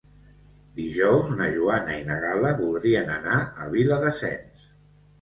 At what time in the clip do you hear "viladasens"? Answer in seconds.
3.79-4.71